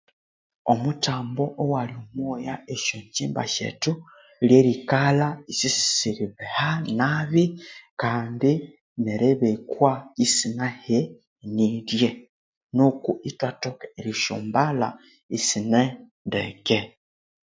Omuthambu 0.71 1.43
owali 1.61 1.93
omwoya 2.01 2.53
esya 2.73 2.97
ngyamba 3.05 3.43
syethu 3.53 3.91
lyerikalha 4.47 5.27
isisiribeha 5.51 6.69
nabi 6.99 7.43
kandi 8.01 8.51
neribikwa 9.03 9.91
isanahenirye 10.25 12.09
nuku 12.75 13.11
ithwathoka 13.29 13.85
erisyambalha 13.99 14.87
isine 15.37 15.81
ndeke 16.27 16.77